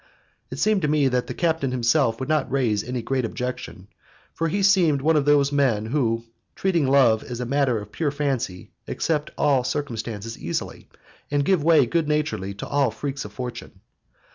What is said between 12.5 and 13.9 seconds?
to all the freaks of fortune.